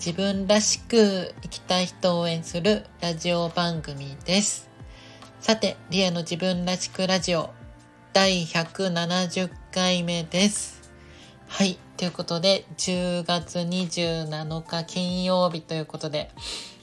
[0.00, 4.70] 自分らしく生きたい人を応援するラジオ番組です。
[5.40, 7.50] さて、リエの自分らしくラジオ
[8.14, 10.90] 第170回目です。
[11.48, 11.78] はい。
[11.98, 16.30] ということで、10月27日金曜日ということで、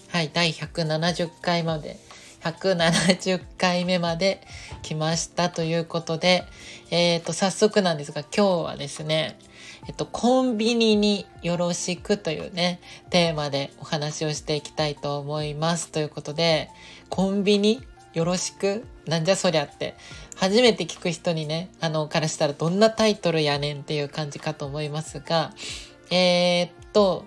[0.09, 0.29] はい。
[0.31, 1.97] 第170回まで、
[2.43, 4.41] 170回目まで
[4.83, 6.43] 来ましたということで、
[6.91, 9.39] えっ、ー、と、早速なんですが、今日はですね、
[9.87, 15.91] えっと、コンビニによろしくというね、テーマでお話をしていきたいと思います。
[15.91, 16.69] ということで、
[17.09, 17.81] コンビニ
[18.13, 19.95] よろしくなんじゃそりゃって、
[20.35, 25.53] 初めて聞く人にね、あの、からしたらどんなタイトルやねんっていう感じかと思いますが、
[26.11, 27.25] えー、っと、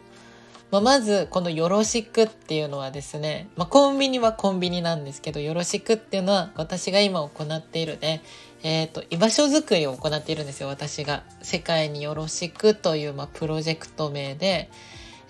[0.71, 8.23] まあ、まず、このよろしくっていうのはですね、まあ、コンビニはコンビニなんですけど、よろしくっていうのは私が今行っているね、
[8.63, 11.23] えっ、と、居場所づくりを行っているんですよ、私が。
[11.41, 14.71] 世界によろしくという、まあ、プロジェクト名で、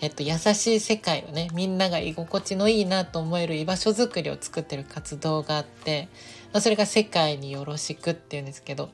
[0.00, 6.08] えっと、優しい世界をね、みんなが居心地のいいなと思える居場所づくりを作ってる活動があって、
[6.52, 8.90] まあ、それが世界によろしくっていうんですけど、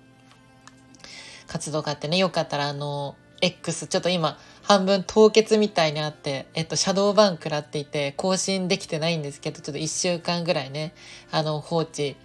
[1.47, 10.93] 活動があってね、よかったらあの、X、ちょっと今、半分凍結みたいにあって、えっと、シャドーバン食らっていて、更新できてないんですけど、ちょっと1週間ぐらいね、
[11.31, 12.17] あの、放置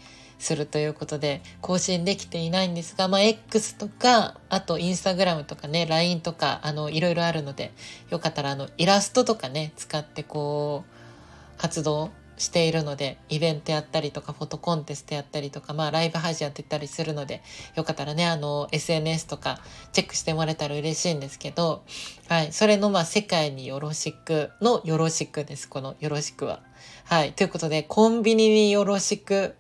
[0.42, 7.72] するということで、更新できていないんですが、まあ、X とか、あと、インスタグラムとかね、LINE とか、あの、いろいろあるので、
[8.09, 17.44] よかったら、あの、イラストとかね、使ってこう、活動しているので、イベントやったりとか、フォトコンテストやったりとか、まあ、ライブ配信やってたりするので、
[17.76, 19.61] よかったらね、あの、SNS とか
[19.92, 21.83] チェックしてもらえたら嬉しいんですけど、
[22.27, 26.64] はい、それの、まあ、世界によろしくのよろしくです、このよろしくは。
[27.05, 29.55] はい、ということで、コンビニによろしく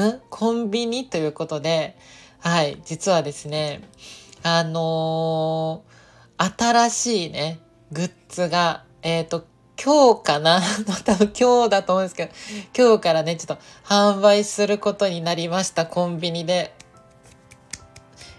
[0.00, 0.20] ん？
[0.30, 1.06] コンビニ？
[1.06, 1.96] ということで、
[2.40, 3.80] はい、実はですね、
[4.42, 7.60] あのー、新しいね、
[7.92, 9.46] グッズが、えっ、ー、と、
[9.82, 10.60] 今日かな
[11.04, 12.32] 多分今日だと思うんですけど、
[12.76, 16.74] 今日からね、ちょっと販売することになりました、コンビニで。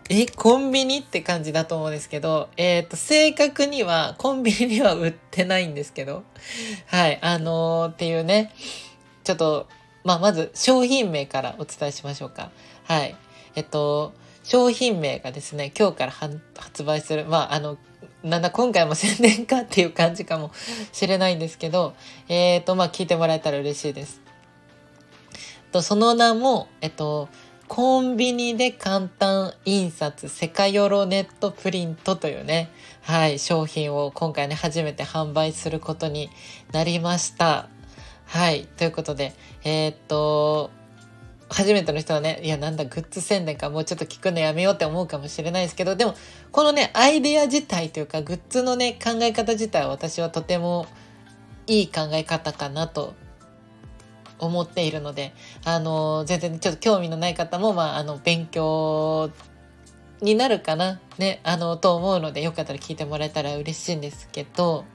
[0.10, 6.24] え、コンビニって感じだと思うんですけど、えっ、ー、と、正確にはコンビニには売ってないんですけど、
[6.88, 8.54] はい、あのー、っていうね、
[9.24, 9.68] ちょっと
[10.06, 12.52] まあ、まず商品名からお伝えしましょうか。
[12.86, 13.16] はい。
[13.56, 17.78] えっと、商品名がですね、今日から発売する、まあ、あの、
[18.24, 20.52] なんだ、今回も宣伝かっていう感じかも
[20.92, 21.96] しれないんですけど、
[22.28, 24.22] えっ、ー、と、まあ、聞いてもらえたら嬉しいです。
[25.72, 27.28] と、その名も、えっと、
[27.68, 32.70] コンビニで簡単印刷セカヨロネットプリントというね、
[33.02, 36.30] はい、商品を今回ね、初めて販売することに
[36.72, 37.70] なりました。
[38.26, 38.66] はい。
[38.66, 40.72] ということで、えー、っと、
[41.50, 46.16] 初めての人はね、いや、なんだ、グッズ宣伝か、もうちょっと聞くのやめようって思うかもしれないですけど、でも、
[46.52, 50.88] このね、アイデア自体というか、グッズのね、考え方自体は私はとても
[51.68, 53.14] いい考え方かなと
[54.40, 59.32] 思っているので、あの、全然ちょっと興味のない方も、まあ、あの、勉強
[60.22, 64.86] になるかな、ね、あの、と思うので、よかったら聞いてもらえたら嬉しいんですけど、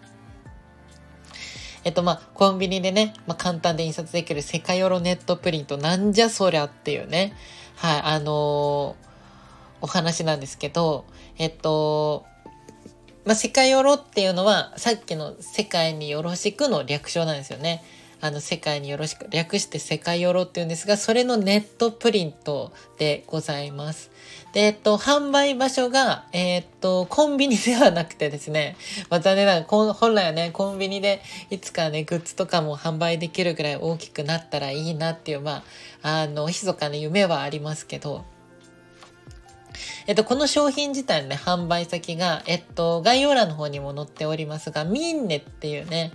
[1.84, 7.32] えっとまあ、コンビニでね、まあ、簡単で印刷できるセカヨロネットプリントなんじゃそりゃっていうね、
[7.76, 8.96] はい、あのー、
[9.80, 11.06] お話なんですけど、
[11.38, 12.26] えっと、
[13.24, 17.82] まあ、世界よろっていうのは、さっきの世界によろしくの略称なんですよね。
[18.20, 24.10] あの、世界によろしく、略して世界よろっていうんですが、それのネットプリントでございます。
[24.52, 28.76] で、えっと、販売場所が、えー、っと、コンビニではなくてですね、
[29.08, 35.62] まあ、残念ながら、本来はね、コンビニでいつかね、グッズとかも販売できるぐらい大きくなったらいいなっていう、ま
[36.02, 38.24] あ、あの、密かな夢はありますけど、
[40.06, 46.12] えっと、この商品自体のね、販売先が、えっと、概要欄の方にも載っておりますが、ミンネっていうね、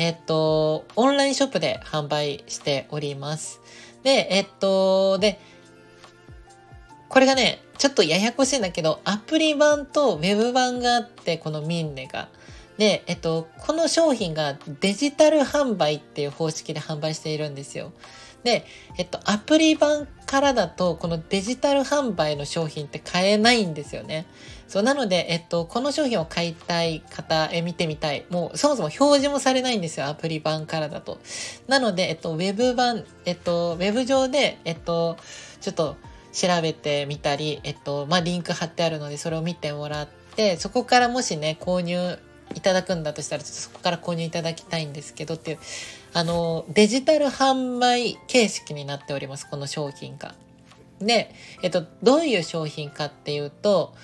[0.00, 3.60] えっと、オンラインショップで販売しております。
[4.02, 5.38] で、えっと、で、
[7.10, 12.28] これがね、ちょっとややこしいんだけど、アプリ版とウェブ版があって、このミンネが。
[12.78, 17.92] で、えっと、この商品がデジタル販売っていう方式で販売しているんですよ。
[18.42, 18.64] で、
[18.96, 24.24] えっと、アプリ版からだと、このデジタル販売の商品って買えないんですよね。
[24.70, 28.24] そう、なので、えっと、この商品を買いたい方、え、見てみたい。
[28.30, 31.18] もう、そもそも表示もされないんですよ、アプリ版からだと。
[31.66, 35.16] なので、えっと、ウェブ版、えっと、ウェブ上で、えっと、
[35.60, 35.96] ちょっと
[36.32, 42.20] 調べてみたり、えっと、まあ、リンク貼ってあるので、それを見てもらって、そこからもしね、購入
[42.54, 45.58] いただくんだとしたら、ちょっとそこから購入いただきたいんですけどっていう、
[46.12, 50.36] あの、デジタル販売形式になっております、この商品が。
[51.00, 51.34] で、
[51.64, 53.94] えっと、どういう商品かっていうと、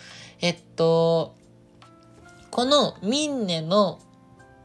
[0.40, 1.34] えっと、
[2.50, 3.98] このミンネの、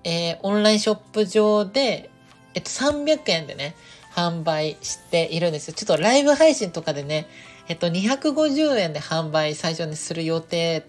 [0.03, 2.09] えー、オンラインショップ上で、
[2.53, 3.75] えっと、300円でね、
[4.13, 5.73] 販売しているんですよ。
[5.73, 7.27] ちょっとライブ配信とかでね、
[7.67, 10.85] えっと、250円で販売最初にする予定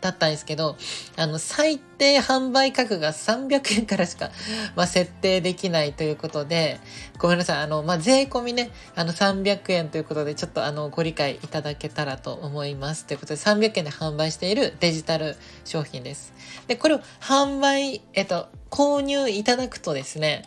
[0.00, 0.76] だったんですけど、
[1.16, 4.30] あの、最低販売価格が300円からしか、
[4.74, 6.78] まあ、設定できないということで、
[7.18, 7.58] ごめんなさい。
[7.58, 13.06] あの、まあ、税込みね、あの、300円ということで、ちょっとあの、ご理解いただけたらと思います。
[13.06, 16.32] ということで、300円で販売しているデジタル商品です。
[16.66, 20.44] で、これを販売、えっと、購入いただくとですね、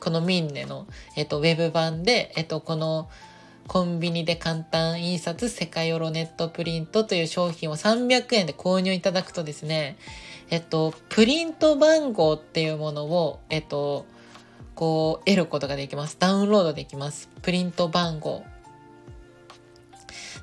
[0.00, 0.86] このミンネの、
[1.16, 3.08] えっと、ウェブ版で、えっと、この、
[3.68, 9.98] コンビニで簡単印刷世界ヨロネットプリントという商品を300円で購入いただくとですね、
[10.48, 14.06] えっと、プリント番号っていうものを、えっと、
[14.74, 16.16] こう、得ることができます。
[16.18, 17.28] ダウンロードできます。
[17.42, 18.42] プリント番号。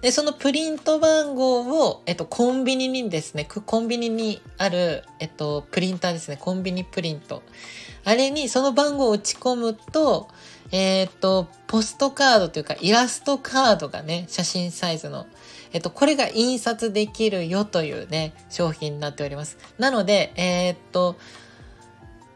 [0.02, 7.42] で、そのプリント番号を、えっと、コンビニにですね、コンビニにある、えっと、プリンターですね、コンビニプリント。
[8.04, 10.28] あれにその番号を打ち込むと、
[10.72, 15.28] えっ、と、ポストカードというかイラストカードがね、写真サイズの、
[15.74, 19.58] えっ、と、これが印刷できるよというね、商品になっております。
[19.78, 21.18] なので、えっ、と、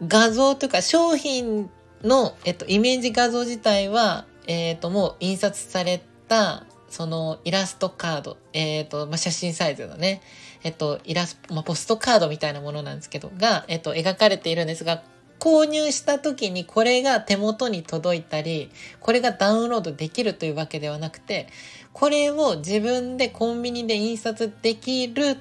[0.06, 1.70] 画像というか商品
[2.04, 10.22] の、えっと、イメージ画像自体は、えっ、と、もう印刷された、そのイラストカード、えっ、と、まあ、写真サイズのね、
[10.64, 15.04] えっと、イラスト、まあ、ポストカードみたいなものなんですけど、が、えっと、描かれているんですが、
[15.40, 18.70] 購入した時にこれが手元に届いたり、
[19.00, 21.48] これがダウンロードできるというわけではなくて、
[21.94, 25.38] これを自分でコンビニで印刷できる、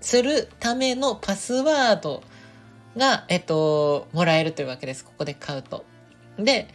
[0.00, 2.22] するためのパスワード
[2.96, 5.04] が、えっと、もらえるというわけです。
[5.04, 5.84] ここで買うと。
[6.38, 6.68] で、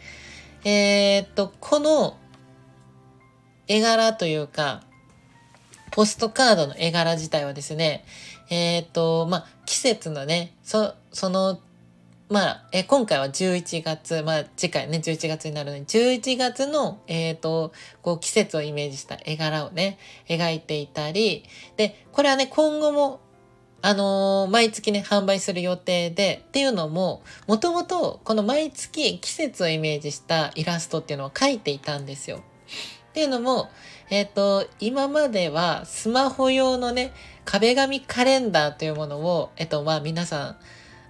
[0.64, 2.18] えー、っと、この
[3.66, 4.82] 絵柄というか、
[5.90, 8.04] ポストカードの絵柄自体はですね、
[8.50, 11.60] えー、っと、まあ、季節のね、そ、その
[12.30, 21.44] まあ、え今回は11月、まあ、次回ね、11月になるので、11月の、えっ、ー、と、こう、季節をイメージした絵柄をね、描いていたり、
[21.76, 23.20] で、これはね、今後も、
[23.82, 32.38] あのー、毎月ね、販売する予定で、っていうのも、もともと、この毎月季節をイメージしたイラストっていうのを描いていたんですよ。
[32.38, 33.68] っていうのも、
[34.08, 37.12] えっ、ー、と、今まではスマホ用のね、
[37.44, 40.56] 壁紙カレンダーというものを、えっ、と、まあ皆さん、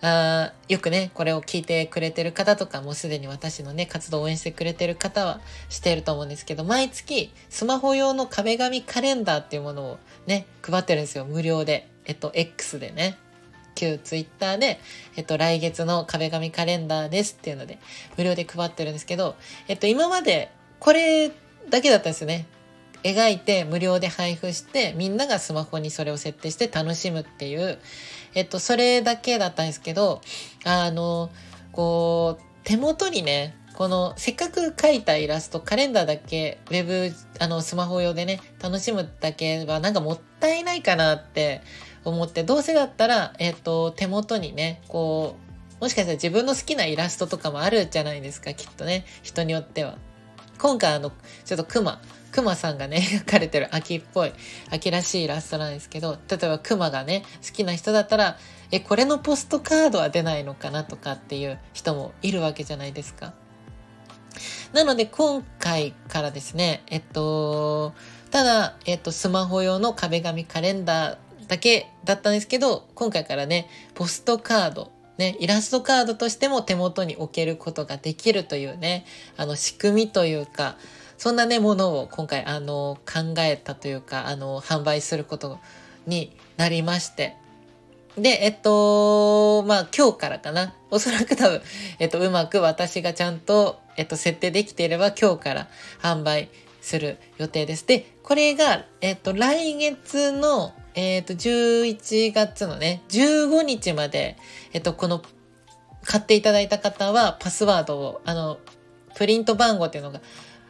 [0.06, 5.40] あよくね、これを聞いてくれてる方とか、もうすでに私のね、活動を応援してくれてる方は
[5.70, 11.24] してると思うんですけど、毎月、スマホ用の壁紙カレンダーっていうものをね、配ってるんですよ。
[11.24, 11.88] 無料で。
[12.04, 13.16] えっと、X でね。
[13.74, 14.78] 旧 Twitter で、
[15.16, 17.78] えっと、来月の壁紙カレンダーですっていうので、
[18.16, 19.36] 無料で配ってるんですけど、
[19.68, 21.30] えっと、今まで、これ
[21.70, 22.46] だけだったんですよね。
[23.04, 27.78] 描いて無料で配布してみんながスマホにそれを設定して楽しむっていう
[28.34, 30.20] えっとそれだけだったんですけど
[30.64, 31.30] あの
[31.70, 41.60] こう手元にねこのせっかく描いたイラストカレンダーだけウェブあのスマホ用でね楽しむだけはなんかもったいないかなって
[42.04, 45.36] 思ってどうせだったら、えっと、手元にねこ
[45.80, 49.98] うもしかしたら自分の好きなイラストとかもあるじゃないですかきっとね人によっては。
[50.58, 51.10] 今回あの
[51.44, 52.00] ちょっとクマ
[52.34, 54.32] クマさんがね、 描かれてる秋っぽい、
[54.68, 58.38] 秋らしいイラストなんですけど、例えばクマがね、好きな人だったら、
[58.72, 63.34] え、これのポストカードは出ないのかなとかっていう人もいるわけじゃないですか。
[64.72, 67.94] なので今回からですね、えっと、
[68.32, 80.76] ただ、えっと、スマホ用の壁紙カレンダーだけだったんですけど、今回からね、ポストカード、ね、イラストカードとしても手元に置けることができるというね、あの仕組みというか、
[81.18, 85.58] そんなね、ものを今回、あの、考えたというか、あの、販売すること
[86.06, 87.36] になりまして。
[88.16, 90.74] で、えっと、まあ、今日からかな。
[90.90, 91.62] おそらく多分、
[91.98, 95.68] えっと、うまく私がちゃんと、えっと、設定できていれば、今日から
[96.00, 96.48] 販売
[96.80, 97.86] する予定です。
[97.86, 104.36] で、これが、えっと、来月の、えっと、11月のね、15日まで、
[104.72, 105.22] えっと、この、
[106.04, 108.58] 買っていただいた方は、パスワードを、あの、
[109.16, 110.20] プリント番号っていうのが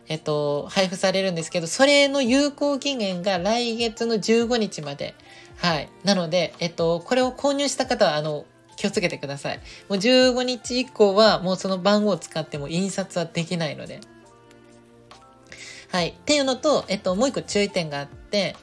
[0.08, 5.14] えっと、配布されるんですけど、それの有効期限が来月の15日まで。
[5.56, 5.88] はい。
[6.04, 8.44] なので、えっと、これを購入した方は、あの、
[8.76, 9.58] 気をつけてください。
[9.88, 14.00] もう15日以降は、もうその番号を使っても印刷はできないので。
[15.90, 16.08] はい。
[16.08, 18.56] っていうのと、えっと、もう一個注意点があって、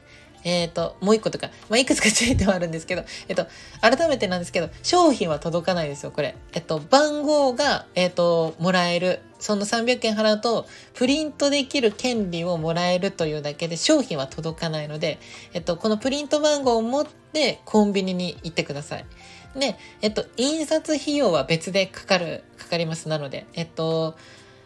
[0.43, 3.47] えっ、ー、と、もう一個とか、まあ、いくつか注意点はあるんですけど、えっ、と、
[3.79, 6.35] 改めてなんですけど、商品は届かないですよ、これ。
[6.53, 9.21] えっと、番号が、えっと、もらえる。
[9.41, 15.19] その300円払うと、プリントできる権利をもらえるというだけで、商品は届かないので、
[15.53, 19.05] えっと、このプリント番号を持って、コンビニに行ってください。
[19.55, 23.09] で、えっと、印刷費用は別でかかる、かかります。
[23.09, 24.15] なので、えっと、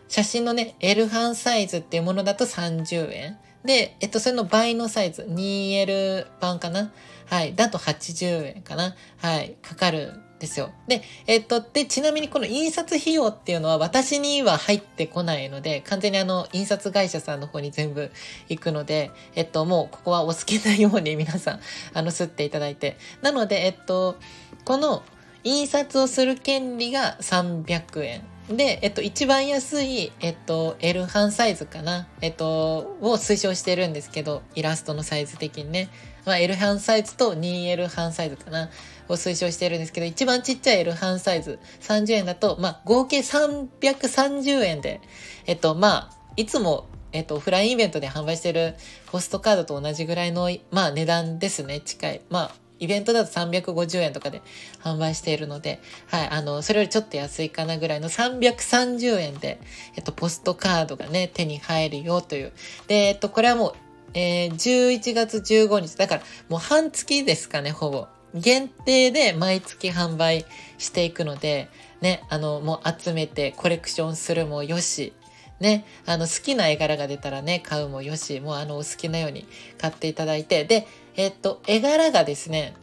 [0.08, 3.40] 写真のね、L 版サイズっていうものだと30円。
[3.64, 6.92] で、えっと、それの倍のサイズ、2L 版かな？
[7.26, 7.56] はい。
[7.56, 8.96] だと80円かな？
[9.18, 9.56] はい。
[9.64, 10.72] かかるですよ。
[10.88, 18.12] で、えっと、で、ちなみにこの印刷費用っていうのは私には入ってこないので、完全にあの、印刷会社さんの方に全部
[18.50, 21.60] 行くので、えっと、もうここはお好きなように皆さん、
[21.94, 22.98] あの、吸っていただいて。
[23.22, 24.18] なので、えっと、
[24.66, 25.04] この
[25.44, 28.24] 印刷をする権利が300円。
[28.50, 35.90] で、えっと、一番安い、えっと、L 版サイズかな、えっと、を推奨してるんですけど、イラストのサイズ的にね。
[36.26, 38.70] まあ、L 版サイズと 2L 版サイズかな、
[39.08, 45.02] を推奨しているんですけど、一番ちっちゃい L 版サイズ、30円だと、まあ、合計330円で、
[45.46, 48.76] えっと、まあ、いつも、えっと、フラインイベントで販売している
[49.08, 52.22] ポストカードと同じぐらいの、まあ、値段ですね、近い。
[52.30, 54.42] まあ、イベントだと350円とかで
[54.84, 59.60] 販売しているので、はい、あの、それよりちょっと安いかなぐらいの330円で、
[59.96, 62.52] えっと、ポストカードがね、手に入るよという。
[62.88, 63.74] で、えっと、これはもう、
[64.16, 68.08] えー、11月15日、だからもう半月ですかね、ほぼ。
[68.34, 70.46] 限定で毎月販売
[70.78, 71.70] していくので、
[72.02, 75.14] ね、あの、もう集めてコレクションするもよし、
[75.60, 82.74] ね、あの、好きな絵柄が出たらね、買うもよし、もうあの、お好きなように買っていただいて、で、えっと、絵柄がですね、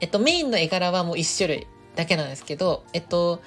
[0.00, 1.66] えっと、メインの絵柄はもう1種類
[1.96, 3.42] だけなんですけど、えっと、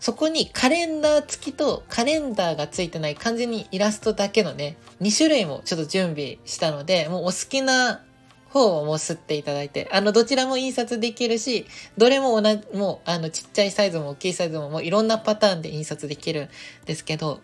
[0.00, 8.02] そこにカレンダー付きとカレンダーが付いてない完全にイラストだけのね、2種類もちょっと準備したので、もうお好きな
[8.50, 16.48] 方をもう吸っていただいて、あの、どちらも印刷できるし、どれも同じ、もう、あの、ちっちゃいサイズも大きいサイズももういろんなパターンで印刷できるん
[16.86, 17.40] ですけど、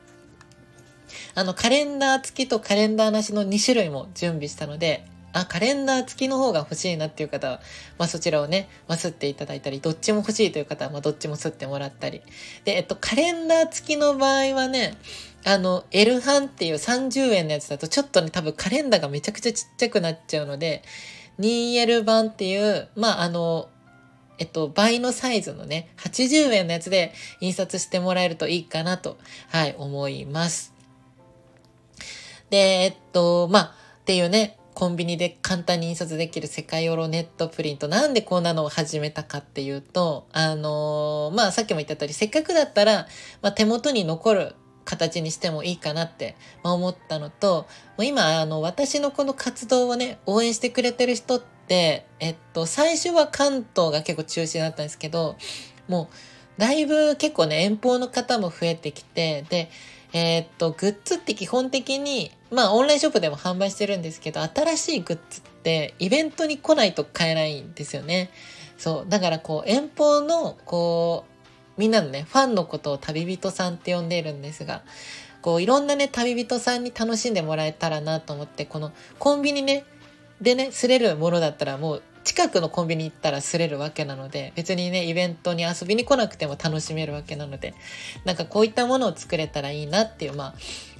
[1.35, 7.61] あの、カレンダー付きとカレンダーなしの2種類も準備したので、あ、カレンダー付きの方が欲しいなっていう方は、
[7.99, 12.23] まあそちらをね、まあ吸っていただいたり、どっちも欲しいという方は、まあどっちも吸ってもらったり。
[12.65, 14.97] で、えっと、カレンダー付きの場合はね、
[15.45, 20.83] あの、L 版っていう30円のやつだと、ちょっとね、多分カレンダーがめちゃくちゃちっちゃくなっちゃうので、
[21.41, 23.69] 2L 版っていう、まああの、
[24.39, 29.19] えっと、倍のサイズのね、80円のやつで印刷してもらえるといいかなと、
[29.51, 30.73] はい、思います。
[32.51, 37.89] で、えっと、まあ、っていうね、コンビニで簡単に印刷できる世界オロネットプリント。
[37.89, 43.07] なんでこんなのを始めたかっていうと、あのー、まあさっきも言った通り、せっかくだったら、
[43.41, 47.67] まあ手元に残る形にしてもいいかなって、まあ、思ったのと、
[47.97, 55.37] もう今、あの、私のこの活動をね、応援してくれてる人って、えっと、最初は関東が結構中心だったんですけど、
[55.89, 56.09] も
[56.59, 59.71] う、だいぶ結構ね、遠方の方も増えてきて、で、
[60.15, 68.31] えー、っと、グッズって基本的に、まあオンラインショップでも販売してるんですけど、新しいグッズってイベントに来ないと買えないんですよね。
[68.79, 69.09] そう。
[69.09, 71.25] だからこう遠方の、こ
[71.77, 74.83] う、みんなのね、ファンのことを旅人さんって呼んでいるんですが、
[75.43, 79.85] こういろんなね、旅人さんに楽しんでもらえたらなと思って、このコンビニね、
[80.41, 87.75] でね、すれるものだったらもう近くのコンビニ行ったらすれるわけなので、別にね、イベントに遊びに来なくても楽しめるわけなので、
[88.25, 90.55] なんかこういったものを作れたらいいなっていう、まあ、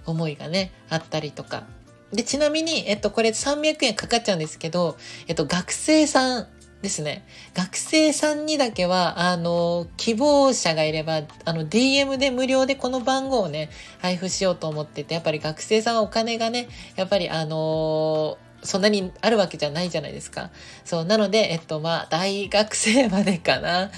[0.07, 1.65] 思いがね、あったりとか。
[2.13, 6.47] で、ちなみに、えっと、これ300円かかっちゃうんですけど、えっと、学生さん
[6.83, 7.25] ですね。
[7.55, 20.51] 学生さんにだけは、あの、希望者がいれば、あの、DM で無料でこの番号をね、配布しようと思ってて、やっぱり学生さんはお金がね、やっぱりあのそんなにあるわけじゃないじゃないですか。
[20.85, 21.05] そう。
[21.05, 23.91] なので、えっと、まあ、大学生までかな。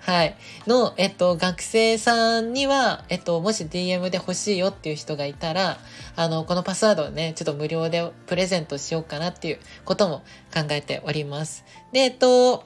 [0.00, 0.36] はい。
[0.66, 5.78] の、えっと、学生さんには、えっと、もし DM で欲しいよっていう人がいたら、
[6.16, 11.64] あの、このパスワードをね、ちょっと無料でプレゼントしようかなっていうことも考えております。
[11.92, 12.64] で、えっと、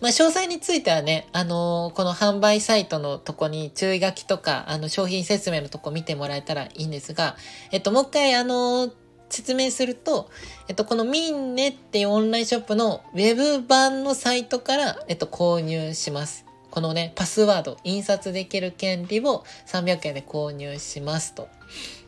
[0.00, 7.36] まあ、詳細についてはね、あのー、この販売サイトのとこに注意書きとか、あの、商品説明のとこ見てもらえたらいいんですが、
[7.70, 8.92] えっと、もう一回、あのー、
[9.30, 10.28] 説明すると、
[10.68, 16.44] えっと、このミンネっていうオンラインショップのウェブ版のサイトから、えっと、購入します。
[16.70, 21.48] このね、パスワード、印刷できる権利を300円で購入しますと。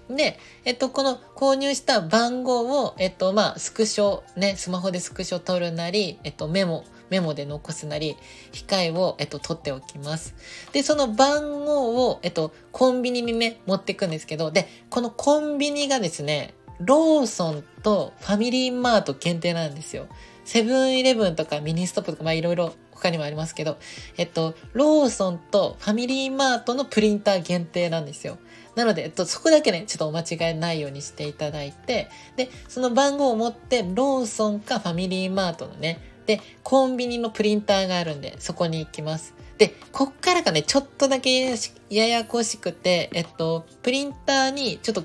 [0.08, 8.16] で、えっと、この購入した番号を、えっと、まあ、スクショ、ね、スマホでスクショ取るなり、えっと、メモ、メモで残すなり、
[8.52, 10.34] 控えを、えっと、取っておきます。
[10.72, 20.06] で、その番号を、えっと、コンビニにね、持っていくんですけど、で、このコンビニがですね、ローソンとファミリーマート限定なんですよ。
[20.44, 23.78] セブンイレブンとかミニストップとか、まあいろいろ他にもありますけど、
[24.16, 28.38] えっと、ローソンとファミリーマートのプリンター限定なんですよ。
[28.76, 30.20] なので、えっと、そこだけね、ちょっとお間
[30.50, 39.34] 違いないようにしていただいて、で、その番号を持って、ローソンかファミリーマートのね、で、コンビニのプリンターがあるんで、そこに行きます。
[39.58, 41.56] で、こっからがね、ちょっとだけ
[41.90, 45.04] ややこしくて、えっと、プリンターにちょっと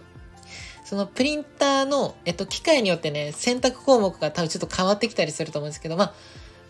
[0.88, 6.14] そのプリンターの、えっと、機械によってね、選択項目が多分ちょっと変わってきたりすると思うんですけど、まあ、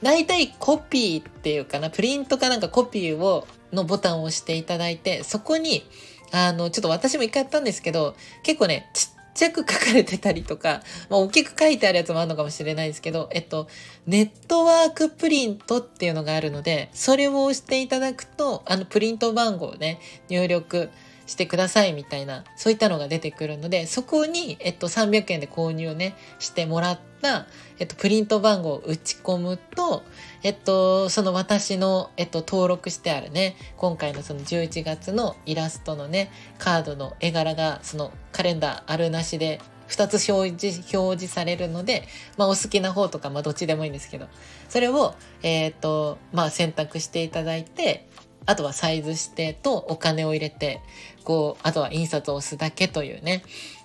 [0.02, 5.88] 大体コピーっていうかな、プリントかなんかコピーを、のボタンを押していただいて、そこに、
[6.32, 10.82] あの、ちょっと私も一回やったんですけど、結構ね、ちっちゃく書かれてたりとか、
[11.12, 13.68] まあ、大きく書いてあるやつもあるのかもしれないですけど、えっと、
[14.08, 20.90] ネットワークプリントっていうのがあるので、それを押していただくと、あの、プリント番号をね、入力
[21.28, 27.46] してくださいみたいな、そういったのが出てくるので、そこに、えっと、300円で購入をね、してもらった、
[27.78, 30.04] えっと、プリント番号を打ち込むと、
[30.42, 42.08] えっと、その私の、えっと、登録してあるね、今回のその11月のイラストのね、カードの絵柄が、そのカレンダーあるなしで2つ表示、表示されるので、
[42.38, 44.28] まあお好きな方とか、まあどっちでもいいんですけど、
[44.70, 48.08] それを、えっ、と、まあ選択していただいて、
[48.48, 50.82] あとはサイズ指定とお金を入れて、
[51.24, 53.44] こう、あとは印刷を押すだけというね。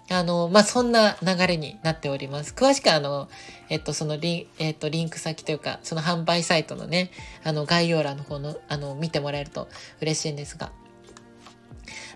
[0.09, 2.54] あの、まあ、そんな流れになっております。
[2.54, 3.28] 詳しくあの、
[3.69, 7.11] えっと、そのリン、えっと、リンク先というか、その販売サイトのね、
[7.45, 9.69] あの、概要欄の方の、あの、見てもらえると
[10.00, 10.73] 嬉しいんですが。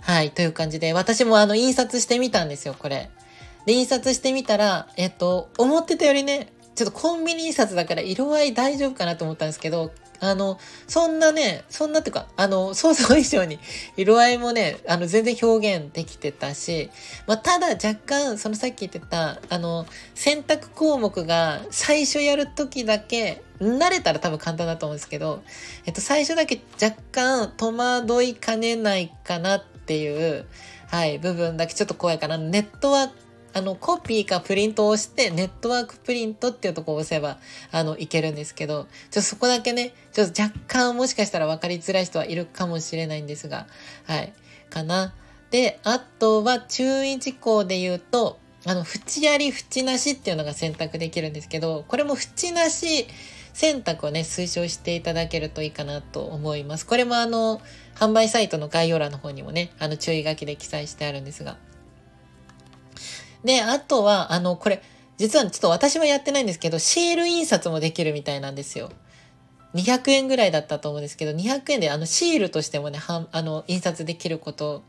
[0.02, 3.10] はい、という感じで、私もあの、印刷してみたんですよ、これ。
[3.66, 13.58] で、印刷してみたら、えっと、思ってたよりね、ちょっとコンビニ印刷だから色合い大丈夫かなと思ったんですけど、あの、そんなね、そんなっていうか、あの、想像以上に
[13.96, 16.90] 色合いもね、あの、全然表現できてたし、
[17.26, 25.42] まあ、ただ若干、そのさっき言ってた、あの、選択項目が最初やるときだけ、慣れたら多分簡単だと思うんですけど、
[25.86, 30.46] えっと、最初だけ若干戸惑いかねないかなっていう、
[30.88, 32.36] はい、部分だけちょっと怖いかな。
[32.38, 33.10] ネットワー
[33.56, 37.38] あの、コピーかプリントをして、ネットワークプリントっていうとこを押せば、
[37.72, 43.66] あの、いけるんですけど、ちょっとそこだけね、ちょっと若干もしかしたら分かりづらい人はいるかもしれないんですが、
[44.04, 44.34] はい、
[44.68, 45.14] かな。
[45.50, 53.06] で、あとは注意事項で言うと、あの、縁あり、縁なしっていうのが選択できるんですけど、これも縁なし
[53.54, 56.86] 選択をね、推奨していただけるといいかなと思います。
[56.86, 57.62] これもあの、
[57.94, 61.56] 販売サイトの概要欄の方にもね、あの、注意書きで記載してあるんですが。
[63.46, 64.82] で、あとは、あの、これ、
[65.16, 68.90] 実はちょっと私はやってないんですけど、シール印刷もできるみたいなんですよ。
[69.74, 74.82] 200円ぐらいだったと思うんですけど、200円であのシールとしてもね、はあの、印刷できること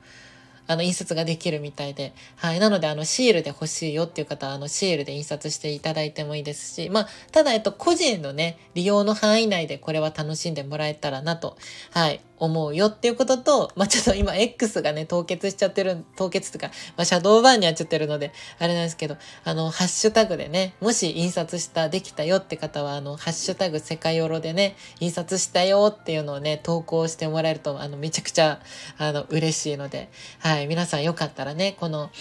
[0.67, 2.13] あの、印刷ができるみたいで。
[2.35, 2.59] はい。
[2.59, 11.57] なので、あの、シールで欲しいよっていう方は、あの、シールで印刷していただいてもいいですし、まあ、ただ、えっと、個人のね、利用の範囲内でこれは楽しんでもらえたらなと、
[11.91, 28.59] はい、思うよっていうことと、まあ、ちょっと今 X がね、凍結しちゃってる、凍結とか、まあ、シャドーバーになっちゃってるので、あれなんですけど、あの、ハッシュタグでね、もし印刷した、できたよって方は、あの、ハッシュタグ世界ヨロでね、印刷したよっていうのをね、投稿してもらえると、あの、めちゃくちゃ、
[28.97, 32.11] あの、嬉しいので、はい、皆さんよかったらね、この、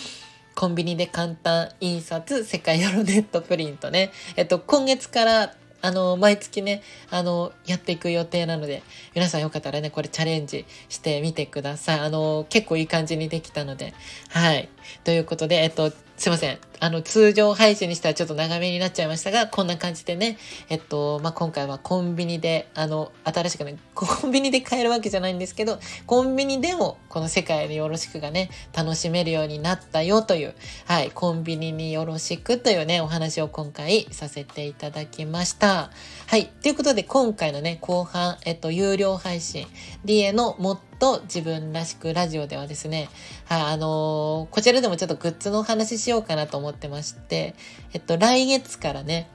[0.55, 4.11] コンビニで簡単印刷世界ヨロネットプリントね。
[4.37, 5.55] えっと、今月から
[5.87, 8.83] あの、毎月ね、あの、やっていく予定なので、
[9.15, 12.01] 皆さんよかったらね、これチャレンジしてみてください。
[12.01, 13.95] あの、結構いい感じにできたので、
[14.31, 14.69] はい。
[15.05, 16.59] ということで、えっと、すいません。
[16.81, 30.55] あの、通常配信にしたらちょっと長めになっちゃいましたが、こんな感じでね、えっと、まあ、今回はコンビニで、あの、新しくね、コンビニで買えるわけじゃないんですけど、コンビニでもこの世界によろしくがね、楽しめるようになったよという、
[30.87, 35.91] はい、コンビニによろしくというね、お話を今回させていただきました。
[36.27, 36.47] はい。
[36.63, 39.67] ということで、今回のね、後半、えっと、有料配信、
[40.05, 43.09] リエのもっと自分らしくラジオではですね、
[43.45, 47.55] はい、あのー、こちらでもちょっとグッズのお話ししようかなと思ってまして、
[47.93, 49.29] えっと、来月からね、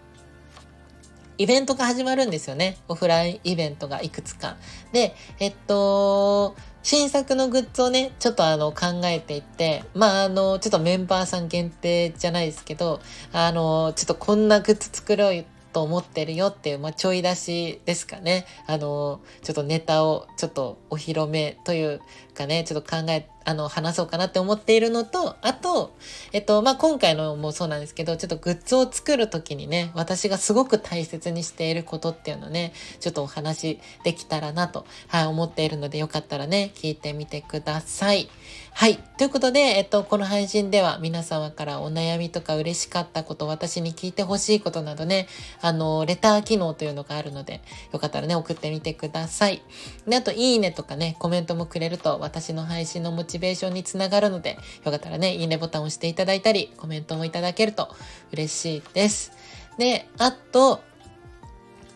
[1.38, 2.78] イベントが始まるんですよね。
[2.88, 4.58] オフラインイベントがいくつか。
[4.91, 13.02] で、えっと、新作のグッズをね、ちょっとあの考えていって、まああの、ちょっとメンバーさん限定じゃないですけど、
[13.34, 18.45] あの、ちょっとこんなグッズ作ろうと思ってるよっていう、まあ、ちょい出しですかね。
[18.67, 22.01] あの、ちょっとネタをちょっとお披露目という
[22.34, 25.95] かね、ちょっと考え、あの、話そうかなって思っているのと、あと、
[26.31, 38.29] えっと、まあ、今回のもそうなんですけど、ちょっとグッズを作る時にね、私がすごく大切にしていることっていうのね、ちょっとお話できたらなと、はい、思っているので、よかったらね、聞いてみてください。
[38.73, 38.97] はい。
[39.17, 45.27] ということで、えっと、この配信では皆様からお悩みとか嬉しかったこと、私に聞いてほしいことなどね、
[45.62, 47.62] あの、レター機能というのがあるので、
[47.93, 49.62] よかったらね、送ってみてください。
[50.07, 57.93] で、あと、いいねとかね、コメントもくれると、私の配信のモチベーションにつながるので、よかったらね、いいねボタンを押していただいたり、コメントもいただけると
[58.31, 59.31] 嬉しいです。
[59.77, 60.81] で、あと、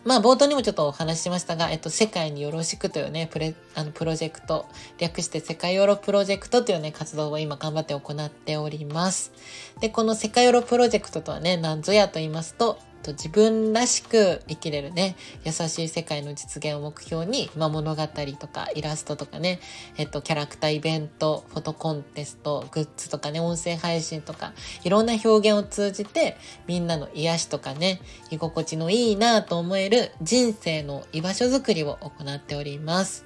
[0.06, 4.66] まあ冒頭にもちょっとお話ししましたが、えっと、世界によろしくというね、プレ、あの、プロジェクト、
[4.98, 9.32] 略して世界ヨロプロジェクトというね、活動を今頑張って行っております。
[9.80, 19.60] で、この世界ヨロプロジェクトとはね、何ぞやと言いますと、と自分らしく生きれるね、優しい世界の実現を目標に、まあ、物語とかイラストとかね、
[19.96, 33.25] えっと、キャラクターイベント、フォトコンテスト、グッズとかね、音声配信とか、いろんな表現を通じて、みんなの癒しとかね、居心地のいいなと思える人生の居場所づくりを行っております。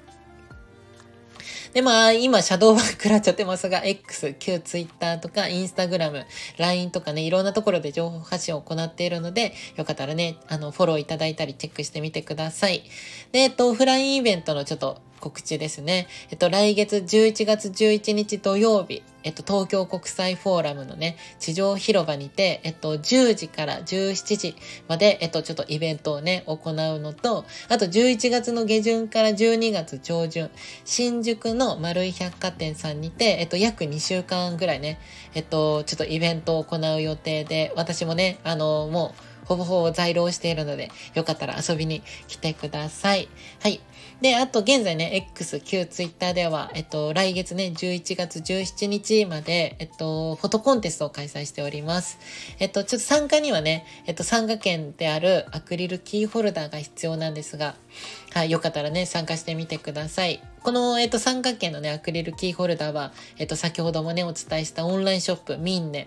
[1.72, 6.24] で、まあ、今、シャドーバン食らっちゃってますが、X、旧 Twitter とか、Instagram、
[6.58, 12.82] LINE とかね、いろんなところで情報発信を行っているので、よかったらね、あの、フォローいただいたり、チェックしてみてください。
[13.30, 16.08] で、えっと、オフラインイベントのちょっと、告知ですね。
[16.30, 24.56] えっと、来月11月11日土曜日、えっと、東京国際フォーラムのね、地上広場にて、えっと、10時から17時
[24.88, 30.50] まで、えっと、ちょっとイベントをね、行うのと、あと11月の下旬から12月上旬、
[30.84, 34.98] 新宿の丸い百貨店さんにて、えっと、約2週間ぐらいね、
[35.34, 43.28] えっと、ちょっとイベントを行う予定で、私もね、あの、もう、ほぼほぼ在労しているので、よかったら遊びに来てください。
[43.58, 43.80] はい。
[44.20, 52.20] で、あと現在ね、X、旧 Twitter では、えっと、来月ね、11月17日まで、えっと、フォトコンテストを開催しております。
[52.60, 57.74] えっと、ちょっと参加にはね、えっと、参加券であるアクリルキーホルダーが必要なんですが、
[58.32, 60.40] はい、よかったらね、参加してみてください。
[60.62, 66.06] この、えっと、参加券のね、アクリルキーホルダーは、えっと、先ほどもね、お伝えしたオンラインショップ、ミンネ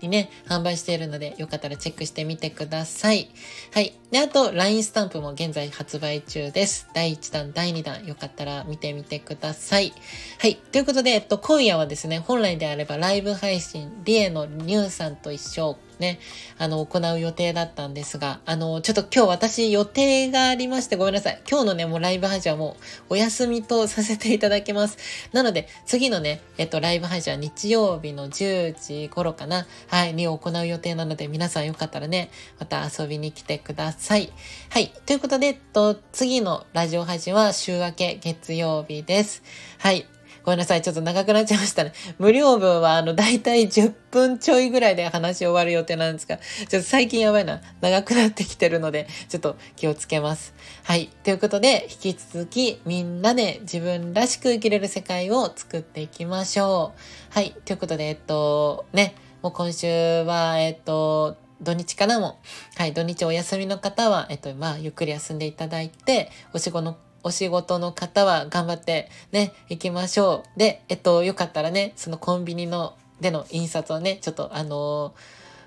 [0.00, 3.28] にね、販売しているので、よかったらチェックしてみてください。
[3.72, 3.94] はい。
[4.10, 6.88] で、あと、LINE スタンプも現在発売中です。
[6.94, 9.92] 第1弾、第2弾、よかったら見てみてください。
[10.38, 10.56] はい。
[10.56, 16.18] ということで、えっと、今夜はですね、本来であればライブ配信、リエのニューさんと一緒ね、
[16.58, 21.40] あの、行う予定だったんですが、あの、ちょっと今日私予定がありましてごめんなさい。
[21.48, 22.76] 今日のね、もうライブ配信はも
[23.10, 24.98] うお休みとさせていただきます。
[25.32, 34.32] なので、次のね、えっと、ライブ配信は日曜日の10時頃かな、はい、に行う予定なので、皆さんよかったらね、また遊びに来てください。
[34.70, 39.42] はい、ということで、えっと、次のラジオ配信は週明け月曜日です。
[39.78, 40.06] はい、
[40.46, 40.82] ごめんなさい。
[40.82, 41.92] ちょっと長くなっちゃいましたね。
[42.20, 47.60] 無料分は、あの、だいたい10分ちょいぐらいで話終わる予定なんですが、ちょっと最近やばいな。
[47.80, 50.54] 長くなってきてるので、ちょっと気をつけます。
[50.84, 51.10] はい。
[51.24, 57.34] ということで、引き続き、みんなで自分らしく生きれる世界を作っていきましょう。
[57.34, 57.52] はい。
[57.64, 62.38] ということで、えっと、ね、もう今週は、えっと、土日からも、
[62.76, 70.58] はい、土日お休みの方は、えっと、まあ、ゆっくり休んでいただいて、お仕事のお仕事の方は頑張ってね、行きましょう。
[70.60, 75.12] で、えっと、よかったらね、そのコンビニの、での印刷をね、ちょっとあのー、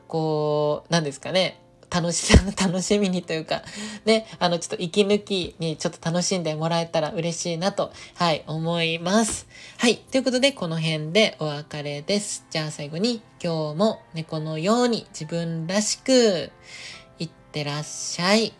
[0.07, 3.63] こう、なんですかね、楽し、 楽しみにというか、
[4.05, 9.45] ね、あの、ちょっと息抜きにちょっと楽しんでもらえたら嬉しいなと、はい、思います。
[9.79, 12.45] はい、ということで、この辺でお別れです。
[12.49, 16.53] じゃあ最後に、今日も猫のように自分らしく、
[17.19, 18.53] いってらっしゃい。